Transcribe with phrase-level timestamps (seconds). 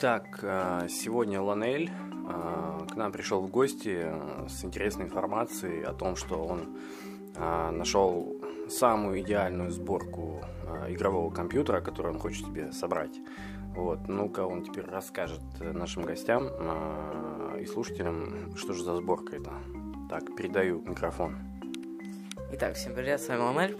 [0.00, 5.92] Итак, э, сегодня Ланель э, к нам пришел в гости э, с интересной информацией о
[5.92, 6.78] том, что он
[7.34, 8.36] нашел
[8.68, 10.40] самую идеальную сборку
[10.88, 13.20] игрового компьютера, который он хочет себе собрать.
[13.76, 14.08] Вот.
[14.08, 16.48] Ну-ка, он теперь расскажет нашим гостям
[17.60, 19.52] и слушателям, что же за сборка это.
[20.08, 21.36] Так, передаю микрофон.
[22.52, 23.76] Итак, всем привет, с вами Ланель.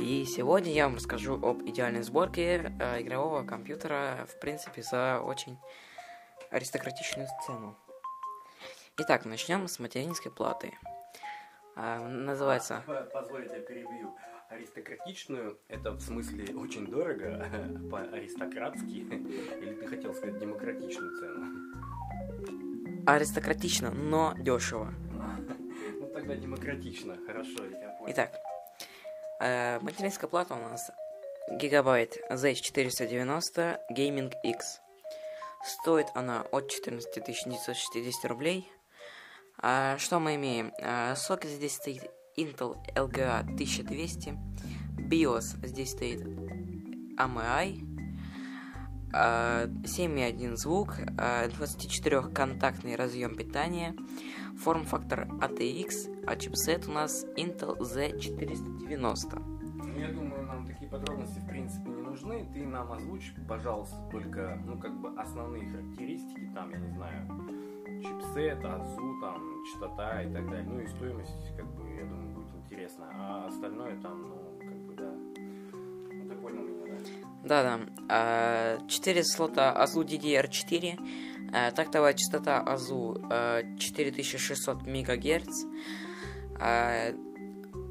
[0.00, 5.56] И сегодня я вам расскажу об идеальной сборке э, игрового компьютера, в принципе, за очень
[6.50, 7.76] аристократичную цену.
[8.98, 10.72] Итак, начнем с материнской платы.
[11.76, 12.82] Э, называется...
[13.12, 14.14] Позвольте, перебью.
[14.50, 17.48] Аристократичную, это в смысле очень дорого,
[17.90, 18.84] по-аристократски,
[19.60, 23.04] или ты хотел сказать демократичную цену?
[23.06, 24.92] Аристократично, но дешево.
[26.00, 28.12] Ну тогда демократично, хорошо, я понял.
[28.12, 28.40] Итак,
[29.40, 30.90] Э, материнская плата у нас
[31.50, 34.80] Gigabyte Z490 Gaming X.
[35.64, 38.70] Стоит она от 14 960 рублей.
[39.58, 40.72] А, что мы имеем?
[40.80, 42.02] А, сокет здесь стоит
[42.36, 44.36] Intel LGA 1200.
[45.08, 46.22] BIOS здесь стоит
[47.18, 47.93] AMI.
[49.16, 53.94] А, 7.1 звук, а, 24-контактный разъем питания,
[54.58, 59.38] форм-фактор ATX, а чипсет у нас Intel Z490.
[59.38, 62.44] Ну, я думаю, нам такие подробности в принципе не нужны.
[62.52, 67.28] Ты нам озвучь, пожалуйста, только, ну, как бы основные характеристики, там, я не знаю,
[68.02, 70.66] чипсет, АЗУ, там, частота и так далее.
[70.68, 73.04] Ну и стоимость, как бы, я думаю, будет интересно.
[73.12, 75.12] А остальное там, ну, как бы, да.
[76.12, 77.33] Ну, ты понял меня, да?
[77.44, 78.78] Да-да.
[78.88, 80.98] 4 а, слота AZU DDR4
[81.54, 83.14] Э, тактовая частота АЗУ
[83.78, 85.64] 4600 МГц.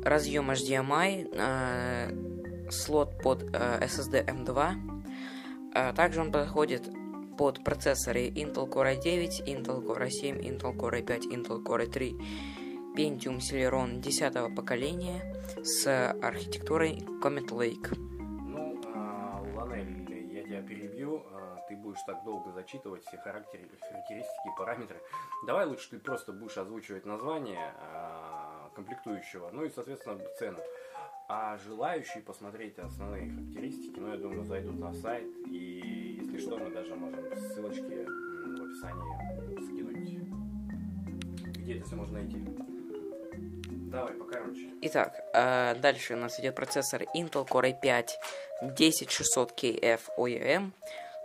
[0.03, 5.93] Разъем HDMI, слот под SSD M2.
[5.95, 6.89] Также он подходит
[7.37, 12.19] под процессоры Intel Core i9, Intel Core i7, Intel Core i5, Intel Core i3,
[12.95, 15.23] Pentium Celeron 10 поколения
[15.63, 18.12] с архитектурой Comet Lake.
[21.75, 25.01] Будешь так долго зачитывать все характеристики, параметры.
[25.45, 30.59] Давай лучше ты просто будешь озвучивать название э, комплектующего, ну и, соответственно, цену.
[31.27, 35.25] А желающие посмотреть основные характеристики, ну, я думаю, зайдут на сайт.
[35.47, 39.93] И если что, мы даже можем ссылочки в описании скинуть.
[41.57, 42.72] Где это все можно найти?
[43.93, 44.71] Давай, покороче.
[44.81, 48.09] Итак, э, дальше у нас идет процессор Intel Core i5
[48.75, 50.71] 10600KF OEM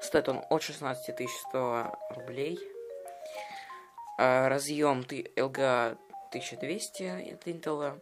[0.00, 2.58] Стоит он от 16 100 рублей.
[4.18, 5.98] А, разъем LGA
[6.30, 8.00] 1200 от Intel.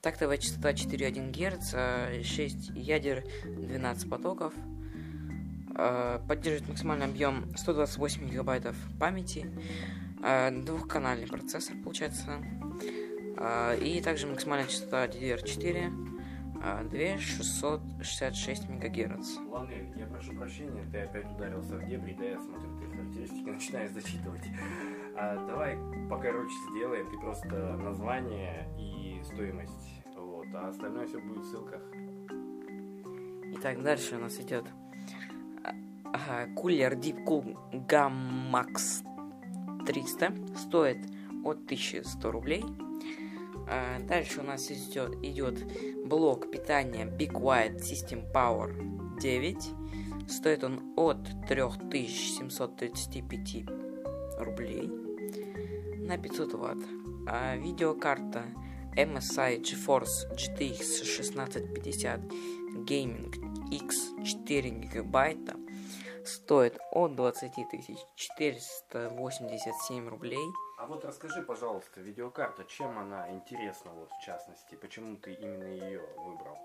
[0.00, 4.54] Тактовая частота 4,1 Гц, 6 ядер, 12 потоков.
[5.76, 9.46] А, поддерживает максимальный объем 128 гигабайтов памяти.
[10.22, 12.42] А, двухканальный процессор получается.
[13.38, 15.92] А, и также максимальная частота DDR4
[16.88, 19.36] 2666 мегагерц.
[19.48, 23.90] Ланель, я прошу прощения, ты опять ударился в дебри, да я смотрю, ты характеристики начинаешь
[23.90, 24.44] зачитывать.
[25.16, 25.76] А, давай
[26.08, 31.82] покороче сделаем, ты просто название и стоимость, вот, а остальное все будет в ссылках.
[33.58, 34.64] Итак, дальше у нас идет
[36.16, 39.04] ага, кулер Deep Cool Gammax
[39.86, 40.98] 300, стоит
[41.44, 42.64] от 1100 рублей.
[43.68, 45.58] А, дальше у нас идет, идет
[46.06, 49.56] блок питания Big White System Power 9.
[50.28, 51.18] Стоит он от
[51.48, 53.66] 3735
[54.38, 54.90] рублей
[55.98, 56.78] на 500 ватт.
[57.28, 58.44] А видеокарта
[58.96, 62.20] MSI GeForce GTX 1650
[62.86, 63.32] Gaming
[63.70, 65.56] X 4 гигабайта
[66.24, 67.52] стоит от 20
[68.16, 70.46] 487 рублей.
[70.86, 76.00] А вот расскажи, пожалуйста, видеокарта, чем она интересна, вот в частности, почему ты именно ее
[76.18, 76.56] выбрал?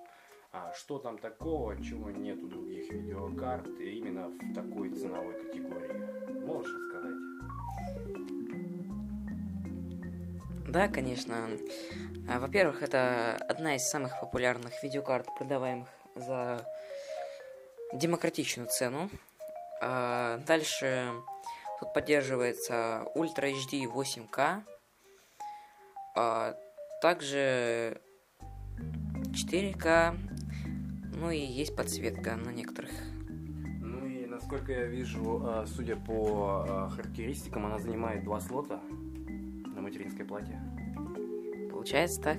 [0.51, 6.39] А что там такого, чего нет у других видеокарт, именно в такой ценовой категории?
[6.45, 7.15] Можешь рассказать?
[10.67, 11.49] Да, конечно.
[12.29, 16.63] А, во-первых, это одна из самых популярных видеокарт, продаваемых за
[17.91, 19.09] демократичную цену.
[19.81, 21.11] А, дальше
[21.81, 24.61] тут поддерживается Ultra HD 8K.
[26.15, 26.55] А,
[27.01, 27.99] также
[29.31, 30.15] 4К.
[31.15, 32.91] Ну и есть подсветка на некоторых.
[33.81, 40.23] Ну и насколько я вижу, а, судя по характеристикам, она занимает два слота на материнской
[40.23, 40.59] плате.
[41.71, 42.37] Получается так.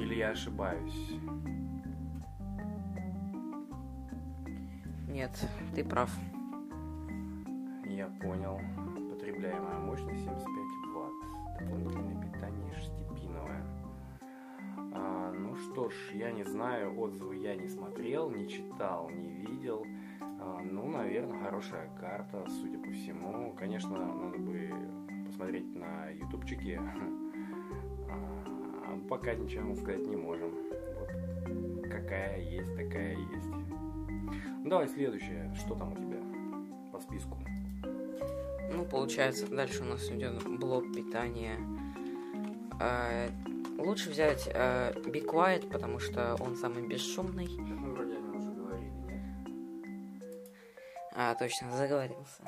[0.00, 1.12] Или я ошибаюсь?
[5.06, 5.30] Нет,
[5.74, 6.10] ты прав.
[8.02, 8.58] Я понял.
[9.10, 10.44] Потребляемая мощность 75
[10.92, 11.12] ватт.
[11.60, 13.64] Дополнительное питание шестипиновое.
[14.92, 19.86] А, ну что ж, я не знаю, отзывы я не смотрел, не читал, не видел.
[20.20, 23.54] А, ну, наверное, хорошая карта, судя по всему.
[23.56, 24.68] Конечно, надо бы
[25.26, 26.80] посмотреть на ютубчике.
[28.10, 30.50] А, пока ничего сказать не можем.
[30.98, 33.50] Вот какая есть, такая есть.
[34.64, 35.54] Ну, давай следующее.
[35.54, 36.18] Что там у тебя
[36.90, 37.38] по списку?
[38.72, 41.58] Ну, получается, дальше у нас идет блок питания.
[42.80, 43.28] А,
[43.78, 47.48] лучше взять а, Be Quiet, потому что он самый бесшумный.
[47.58, 49.22] Мы вроде о нем уже говорили, нет?
[51.14, 52.42] А, точно, заговорился.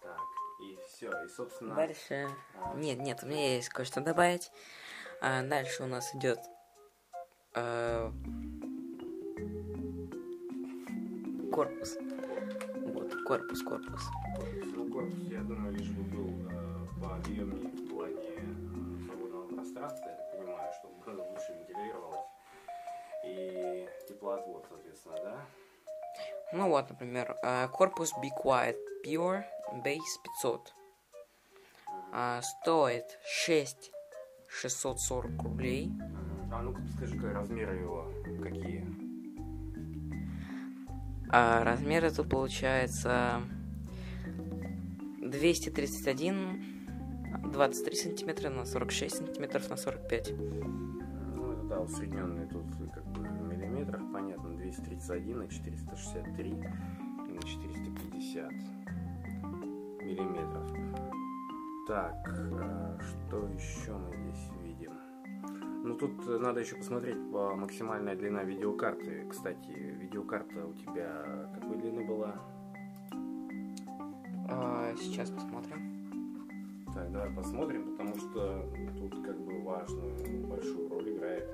[0.00, 0.20] Так,
[0.62, 1.10] и все.
[1.24, 1.74] И, собственно...
[1.74, 2.28] Дальше...
[2.62, 4.52] а, Нет, нет, у меня есть кое-что добавить.
[5.20, 6.38] А, дальше у нас идет
[7.54, 8.12] а,
[11.52, 11.98] корпус.
[13.28, 14.02] Корпус, корпус.
[14.74, 20.16] Ну, корпус, я думаю, лишь бы был э, пообъемнее в плане э, свободного пространства, я
[20.16, 20.94] так понимаю, чтобы
[21.30, 22.24] лучше вентилировалось.
[23.26, 25.40] И теплоотвод, соответственно, да?
[26.54, 29.44] Ну вот, например, а, корпус Be Quiet Pure
[29.84, 30.72] Base 500.
[32.14, 33.92] А, стоит 6
[34.48, 35.92] 640 рублей.
[36.50, 38.10] А ну-ка скажи-ка размеры его
[38.42, 38.86] какие?
[41.30, 43.42] А размеры тут получается
[45.22, 46.78] 231
[47.52, 50.32] 23 сантиметра на 46 сантиметров на 45.
[51.34, 57.42] Ну, это да, усредненные тут как бы в миллиметрах, понятно, 231 на 463 и на
[57.42, 58.52] 450
[60.02, 60.70] миллиметров.
[61.86, 64.67] Так, а, что еще мы здесь видим?
[65.88, 69.24] Ну, тут э, надо еще посмотреть по максимальная длина видеокарты.
[69.30, 72.34] Кстати, видеокарта у тебя какой длины была?
[74.50, 76.84] А, сейчас посмотрим.
[76.94, 81.48] Так, давай посмотрим, потому что тут как бы важную большую роль играет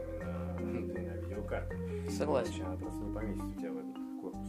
[0.58, 1.76] именно длина видеокарты.
[2.10, 2.50] Согласен.
[2.54, 4.48] Иначе она просто не поместится у тебя в этот корпус.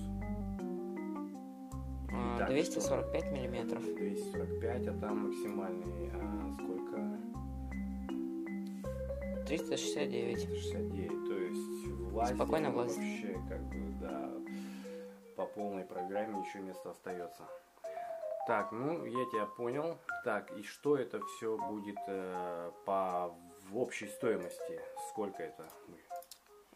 [2.12, 3.84] А, Так, 245 миллиметров.
[3.84, 7.25] 245, а там максимальный а, сколько?
[9.46, 10.42] 369.
[10.44, 11.28] 69.
[11.28, 12.98] То есть власть Спокойно влазит.
[12.98, 14.32] вообще как бы да
[15.36, 17.44] по полной программе еще место остается.
[18.48, 19.98] Так, ну я тебя понял.
[20.24, 23.34] Так, и что это все будет э, по
[23.70, 24.80] в общей стоимости?
[25.10, 25.66] Сколько это?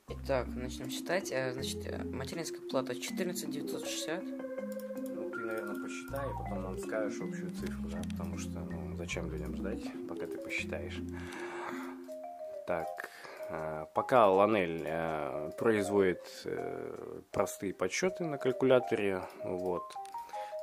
[0.07, 1.31] Итак, начнем считать.
[1.31, 4.23] А, Значит, э, материнская плата 14 960.
[4.23, 9.31] Ну, ты, наверное, посчитай, и потом нам скажешь общую цифру, да, потому что, ну, зачем
[9.31, 10.99] людям ждать, пока ты посчитаешь.
[13.49, 19.83] Э, пока Ланель э, производит э, простые подсчеты на калькуляторе, вот,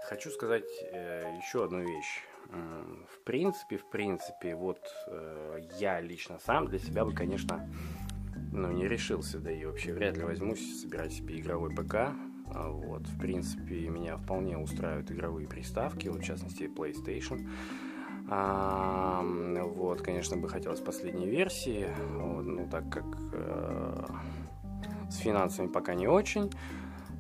[0.05, 2.23] хочу сказать э, еще одну вещь.
[2.49, 4.79] В принципе, в принципе, вот
[5.81, 7.69] я лично сам для себя бы, конечно,
[8.53, 12.13] ну, не решился, да и вообще вряд ли возьмусь собирать себе игровой ПК.
[12.55, 17.49] А, Вот, в принципе, меня вполне устраивают игровые приставки, в частности, PlayStation.
[18.29, 24.05] А, вот, конечно, бы хотелось последней версии, вот, ну, так как э,
[25.11, 26.51] с финансами пока не очень.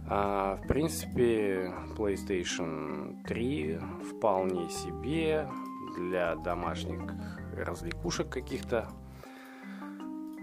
[0.09, 3.79] А, в принципе, PlayStation 3
[4.11, 5.49] вполне себе
[5.97, 7.13] для домашних
[7.57, 8.89] развлекушек каких-то.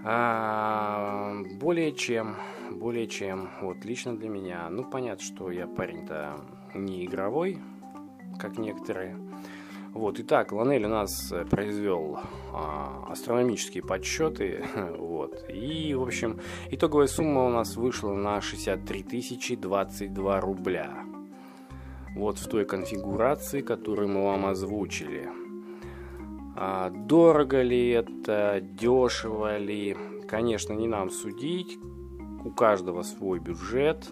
[0.06, 2.36] А, более чем,
[2.72, 4.68] более чем, вот лично для меня.
[4.70, 6.36] Ну, понятно, что я парень-то
[6.74, 7.60] не игровой,
[8.40, 9.18] как некоторые.
[9.94, 12.18] Вот, итак, Ланель у нас э, произвел
[12.52, 14.66] а, астрономические подсчеты,
[14.98, 16.40] вот, и, в общем,
[16.72, 20.98] итоговая сумма у нас вышла на 63 тысячи 22 рубля.
[22.16, 25.30] Вот в той конфигурации, которую мы вам озвучили.
[26.56, 29.96] А, дорого ли это, дешево ли,
[30.28, 31.78] конечно, не нам судить,
[32.44, 34.10] у каждого свой бюджет,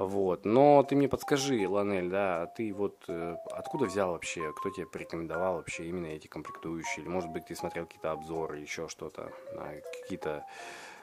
[0.00, 0.46] вот.
[0.46, 5.56] Но ты мне подскажи, Ланель, да, ты вот э, откуда взял вообще, кто тебе порекомендовал
[5.56, 7.04] вообще именно эти комплектующие?
[7.04, 10.46] Или, может быть, ты смотрел какие-то обзоры, еще что-то, а, какие-то,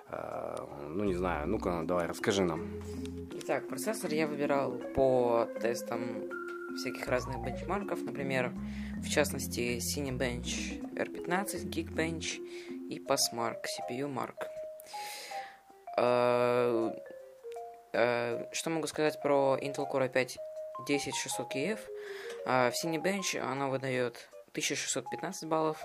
[0.10, 0.56] э,
[0.90, 2.66] ну, не знаю, ну-ка, давай, расскажи нам.
[3.34, 6.24] Итак, процессор я выбирал по тестам
[6.76, 8.52] всяких разных бенчмарков, например,
[8.98, 12.40] в частности, Cinebench R15, Geekbench
[12.90, 14.48] и Passmark CPU Mark.
[17.98, 20.38] Э, э, Что могу сказать про Intel Core i5
[20.88, 21.80] 10600KF?
[22.46, 25.84] Э, В Cinebench она выдает 1615 баллов,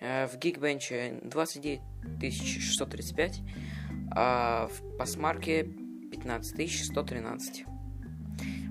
[0.00, 3.40] э, в Geekbench 29635,
[4.14, 5.44] а в Passmark
[6.10, 7.64] 15113.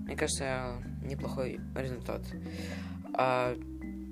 [0.05, 2.21] Мне кажется, неплохой результат.
[3.17, 3.55] А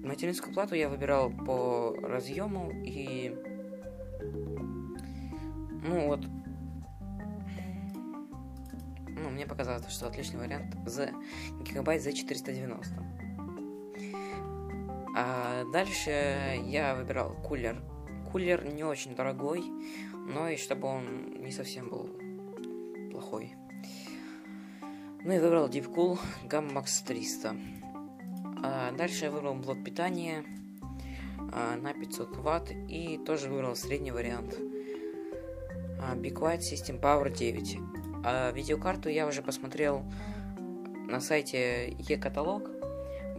[0.03, 3.34] материнскую плату я выбирал по разъему и...
[5.86, 6.22] Ну вот...
[9.34, 11.12] мне показалось, что отличный вариант за
[11.62, 13.24] гигабайт за 490.
[15.16, 17.82] А дальше я выбирал кулер.
[18.32, 19.63] Кулер не очень дорогой,
[20.13, 22.10] но и чтобы он не совсем был
[23.12, 23.56] плохой.
[25.24, 27.56] Ну и выбрал DeepCool Gamma Max 300.
[28.63, 30.44] А дальше я выбрал блок питания
[31.52, 34.56] а, на 500 ватт и тоже выбрал средний вариант.
[36.02, 37.93] А, Big White System Power 9.
[38.25, 40.03] А видеокарту я уже посмотрел
[41.10, 42.70] на сайте e-каталог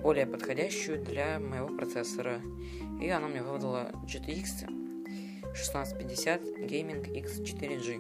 [0.03, 2.41] более подходящую для моего процессора.
[3.01, 4.67] И она мне выдала GTX
[5.55, 7.97] 1650 Gaming X4G.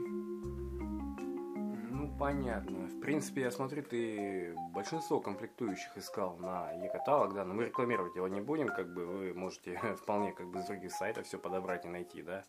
[1.91, 2.87] Ну, понятно.
[2.89, 8.29] В принципе, я смотрю, ты большинство комплектующих искал на e-каталог, да, но мы рекламировать его
[8.29, 11.89] не будем, как бы вы можете вполне как бы с других сайтов все подобрать и
[11.89, 12.45] найти, да.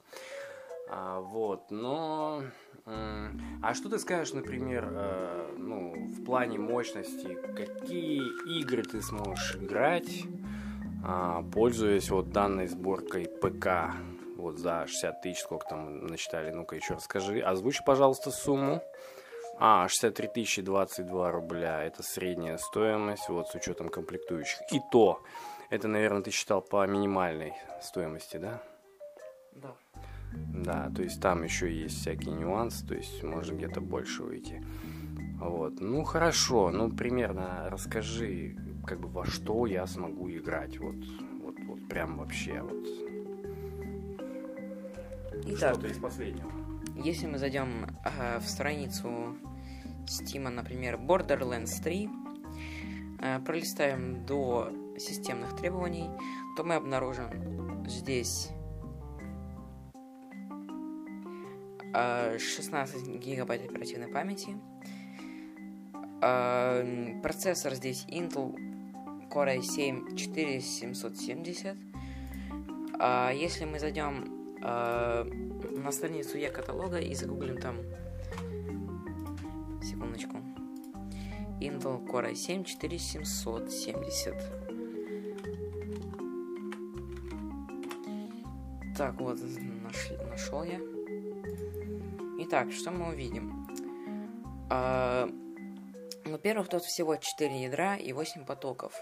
[0.89, 2.43] А, вот, но...
[2.85, 8.21] А что ты скажешь, например, э, ну, в плане мощности, какие
[8.59, 10.21] игры ты сможешь играть,
[11.03, 13.95] э, пользуясь вот данной сборкой ПК,
[14.37, 18.83] вот за 60 тысяч, сколько там начитали, ну-ка еще расскажи, озвучи, пожалуйста, сумму.
[19.57, 24.59] А, 63 тысячи 22 рубля, это средняя стоимость, вот с учетом комплектующих.
[24.71, 25.23] И то,
[25.71, 28.61] это, наверное, ты считал по минимальной стоимости, да?
[29.53, 29.73] Да.
[30.53, 34.63] Да, то есть там еще есть всякие нюансы, то есть можно где-то больше выйти.
[35.39, 40.95] Вот, ну хорошо, ну примерно расскажи, как бы во что я смогу играть, вот,
[41.43, 42.87] вот, вот прям вообще, вот.
[45.47, 46.49] Итак, Что-то из последнего.
[46.95, 49.35] если мы зайдем э, в страницу
[50.05, 52.09] Steam, например, Borderlands 3,
[53.19, 56.09] э, пролистаем до системных требований,
[56.55, 58.49] то мы обнаружим здесь
[62.37, 64.57] 16 гигабайт оперативной памяти.
[66.21, 68.55] Э, процессор здесь Intel
[69.29, 71.77] Core i7 4770.
[72.99, 77.77] А если мы зайдем э, на страницу e-каталога и загуглим там
[79.81, 80.37] секундочку
[81.59, 84.33] Intel Core i7 4770
[88.97, 89.37] так вот
[90.31, 90.79] нашел я
[92.55, 93.67] итак что мы увидим?
[94.69, 95.27] А,
[96.23, 98.93] во-первых тут всего 4 ядра и 8 потоков.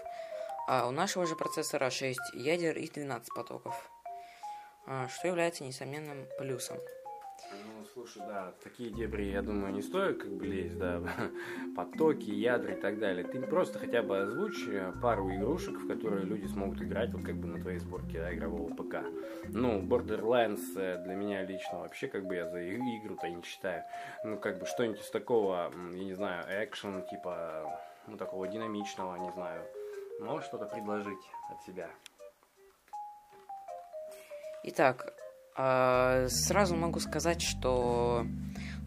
[0.66, 3.88] А у нашего же процессора 6 ядер и 12 потоков.
[4.88, 6.78] А, что является несомненным плюсом.
[7.94, 11.00] Слушай, да, такие дебри, я думаю, не стоит как бы лезть, да,
[11.76, 13.24] потоки, ядра и так далее.
[13.24, 17.36] Ты просто хотя бы озвучь э, пару игрушек, в которые люди смогут играть, вот как
[17.36, 18.96] бы на твоей сборке да, игрового ПК.
[19.44, 23.84] Ну, Borderlands э, для меня лично вообще как бы я за игру-то не считаю.
[24.24, 29.30] Ну, как бы что-нибудь из такого, я не знаю, экшен, типа, ну, такого динамичного, не
[29.30, 29.62] знаю.
[30.18, 31.88] Можешь что-то предложить от себя?
[34.64, 35.14] Итак,
[35.56, 38.26] сразу могу сказать, что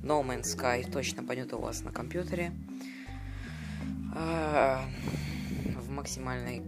[0.04, 2.52] No Man's Sky точно пойдет у вас на компьютере
[4.16, 4.78] э,
[5.80, 6.62] в максимальной,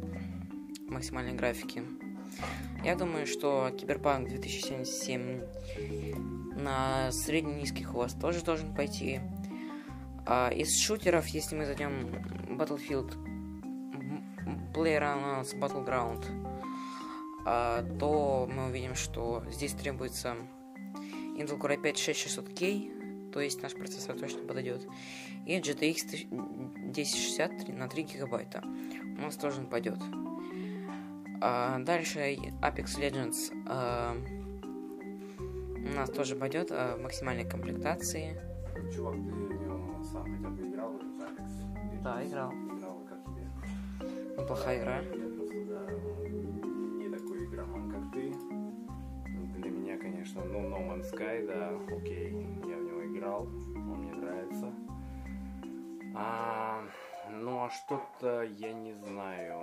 [0.87, 1.83] максимальной графике.
[2.83, 5.41] Я думаю, что Киберпанк 2077
[6.55, 9.19] на средне-низких у вас тоже должен пойти.
[10.25, 12.07] А из шутеров, если мы зайдем
[12.57, 13.15] Battlefield
[14.73, 16.48] PlayerUnknown's Battleground, а,
[17.99, 20.35] то мы увидим, что здесь требуется
[21.37, 24.85] Intel Core i5 6600K, то есть наш процессор точно подойдет,
[25.45, 28.63] и GTX 1060 на 3 гигабайта.
[29.17, 29.99] У нас тоже пойдет.
[31.41, 34.15] А дальше Apex Legends а,
[35.77, 38.39] у нас тоже пойдет а, в максимальной комплектации.
[38.93, 42.01] Чувак, ты него сам хотя бы играл в Apex?
[42.03, 42.51] Да, играл.
[42.51, 44.41] Играл, как тебе?
[44.41, 44.97] Неплохая игра.
[44.97, 46.68] Я просто, да, такой
[47.59, 48.31] игроман, как ты.
[49.59, 54.13] Для меня, конечно, ну, No Man's Sky, да, окей, я в него играл, он мне
[54.13, 54.73] нравится.
[56.15, 56.83] А,
[57.29, 59.59] ну, а что-то, я не знаю,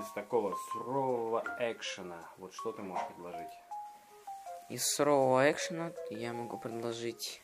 [0.00, 3.52] из такого сурового экшена, вот что ты можешь предложить?
[4.68, 7.42] Из сурового экшена я могу предложить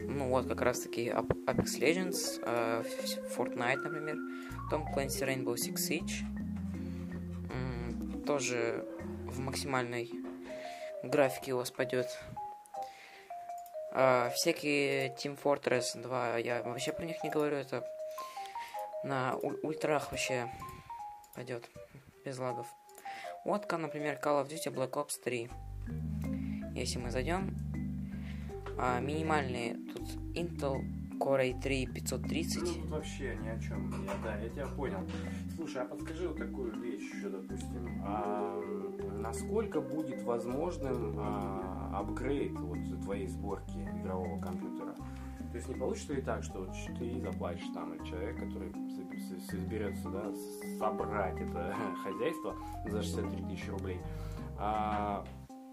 [0.00, 2.82] ну вот как раз таки Apex Legends, э,
[3.36, 4.16] Fortnite, например,
[4.70, 6.24] Tom Clancy Rainbow Six Siege,
[8.30, 8.86] тоже
[9.26, 10.08] в максимальной
[11.02, 12.06] графике у вас пойдет.
[13.92, 17.84] А, всякие Team Fortress 2, я вообще про них не говорю, это
[19.02, 20.48] на ультрах вообще
[21.34, 21.68] пойдет
[22.24, 22.68] без лагов.
[23.44, 25.50] Вот, например, Call of Duty Black Ops 3.
[26.76, 27.56] Если мы зайдем,
[28.78, 32.62] а, минимальные тут Intel Core i3 530.
[32.62, 33.90] Ну, вообще ни о чем.
[34.04, 35.00] Я, да, я тебя понял.
[35.54, 38.02] Слушай, а подскажи вот такую вещь еще, допустим.
[38.02, 38.58] А,
[39.18, 44.94] насколько будет возможным а, апгрейд вот твоей сборки игрового компьютера?
[45.50, 46.66] То есть не получится ли так, что
[46.98, 48.72] ты заплатишь там, человек, который
[49.50, 50.32] соберется да,
[50.78, 52.56] собрать это хозяйство
[52.88, 54.00] за 63 тысячи рублей,
[54.58, 55.24] а,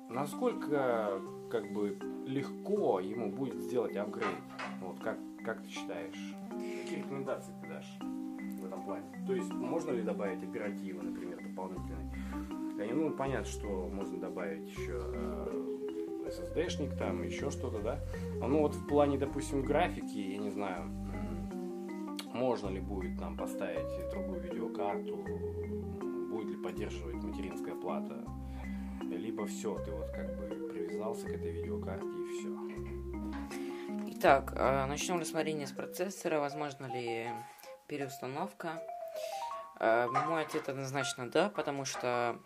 [0.10, 4.36] насколько как бы легко ему будет сделать апгрейд?
[4.82, 6.36] Вот как, как ты считаешь?
[6.50, 9.06] Какие рекомендации ты дашь в этом плане?
[9.26, 12.94] То есть можно ли добавить оперативы, например, дополнительные?
[12.94, 17.98] Ну, понятно, что можно добавить еще э, SSD-шник, там еще что-то, да?
[18.42, 20.84] Ну вот в плане, допустим, графики, я не знаю,
[22.34, 25.16] можно ли будет нам поставить другую видеокарту,
[26.30, 28.22] будет ли поддерживать материнская плата,
[29.02, 32.67] либо все, ты вот как бы привязался к этой видеокарте и все.
[34.20, 37.28] Итак, э, начнем рассмотрение с процессора, возможно ли
[37.86, 38.82] переустановка.
[39.80, 42.40] Э, мой ответ однозначно да, потому что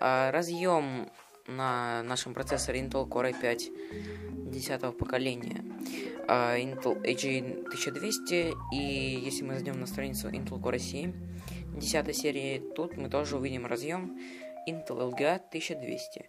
[0.00, 1.12] э, разъем
[1.46, 5.62] на нашем процессоре Intel Core i5 10 поколения
[6.26, 12.96] Intel AG 1200 и если мы зайдем на страницу Intel Core i7 10 серии, тут
[12.96, 14.18] мы тоже увидим разъем
[14.66, 16.26] Intel LGA 1200.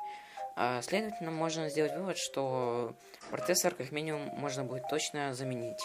[0.55, 2.95] А, следовательно, можно сделать вывод, что
[3.31, 5.81] процессор как минимум можно будет точно заменить.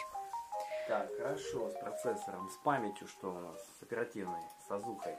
[0.87, 5.15] Так, хорошо, с процессором, с памятью что у нас, с оперативной, с азухой?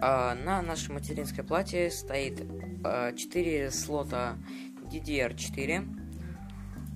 [0.00, 2.42] А, на нашей материнской плате стоит
[2.84, 4.36] а, 4 слота
[4.92, 5.88] DDR4.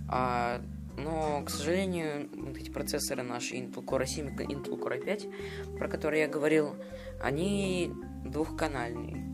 [0.08, 0.60] А,
[0.96, 5.88] но, к сожалению, вот эти процессоры наши Intel Core 7 и Intel Core 5, про
[5.88, 6.76] которые я говорил,
[7.22, 7.92] они
[8.24, 9.24] двухканальные.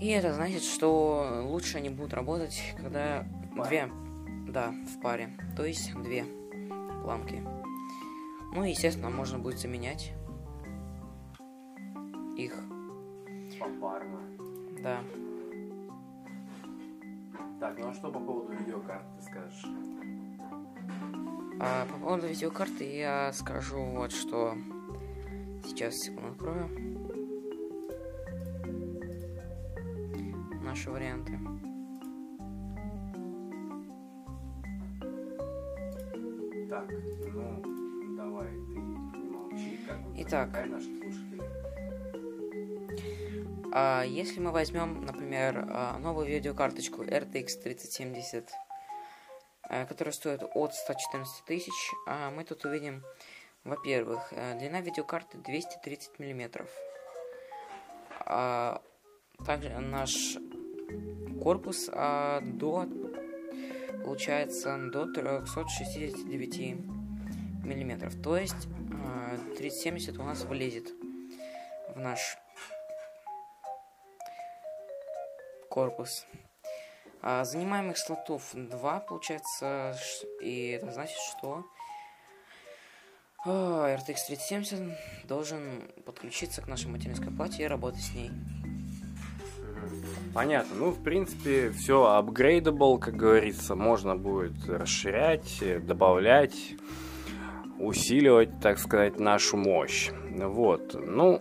[0.00, 3.26] И это значит, что лучше они будут работать, когда
[3.66, 3.90] две,
[4.48, 6.24] да, в паре, то есть две
[7.02, 7.42] планки.
[8.54, 10.12] Ну и, естественно, можно будет заменять
[12.36, 12.54] их.
[13.58, 14.20] Попарно.
[14.82, 15.00] Да.
[17.60, 19.66] Так, ну а что по поводу видеокарт ты скажешь?
[21.60, 24.56] А по поводу видеокарты я скажу вот что.
[25.62, 26.99] Сейчас, секунду, открою.
[30.80, 31.32] Наши варианты.
[36.70, 36.88] Так,
[37.34, 40.48] ну, давай, ты не молчи, как Итак.
[43.74, 48.50] А если мы возьмем, например, а, новую видеокарточку RTX 3070,
[49.64, 53.04] а, которая стоит от 114 тысяч, а мы тут увидим,
[53.64, 56.70] во-первых, э, длина видеокарты 230 миллиметров.
[59.44, 60.38] Также наш
[61.42, 62.86] корпус а, до
[64.04, 66.76] получается до 369
[67.64, 68.14] миллиметров.
[68.22, 68.68] То есть
[69.04, 70.88] а, 3070 у нас влезет
[71.94, 72.38] в наш
[75.68, 76.26] корпус.
[77.22, 79.96] А, занимаемых слотов 2, получается,
[80.40, 81.64] и это значит, что
[83.46, 88.30] а, RTX 3070 должен подключиться к нашей материнской плате и работать с ней.
[90.32, 90.76] Понятно.
[90.78, 96.74] Ну, в принципе, все upgradable, как говорится, можно будет расширять, добавлять,
[97.78, 100.10] усиливать, так сказать, нашу мощь.
[100.30, 100.94] Вот.
[100.94, 101.40] Ну,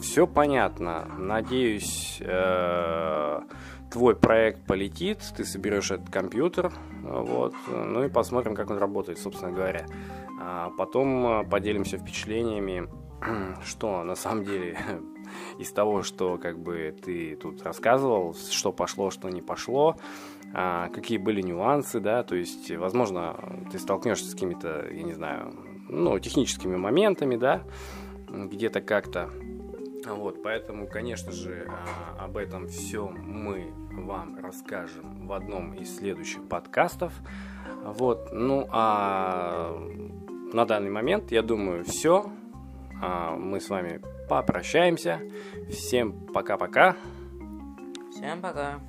[0.00, 1.08] все понятно.
[1.18, 3.40] Надеюсь, э,
[3.92, 9.52] твой проект полетит, ты соберешь этот компьютер, вот, ну и посмотрим, как он работает, собственно
[9.52, 9.86] говоря.
[10.40, 12.88] А потом э, поделимся впечатлениями,
[13.64, 14.76] что на самом деле
[15.58, 19.96] из того, что как бы ты тут рассказывал, что пошло, что не пошло,
[20.52, 23.36] а, какие были нюансы, да, то есть, возможно,
[23.72, 25.52] ты столкнешься с какими-то, я не знаю,
[25.88, 27.62] ну, техническими моментами, да,
[28.28, 29.30] где-то как-то.
[30.06, 36.46] Вот, поэтому, конечно же, а, об этом все мы вам расскажем в одном из следующих
[36.46, 37.12] подкастов.
[37.84, 39.76] Вот, ну а
[40.52, 42.30] на данный момент, я думаю, все.
[43.00, 45.20] А, мы с вами попрощаемся.
[45.70, 46.96] Всем пока-пока.
[48.10, 48.80] Всем пока.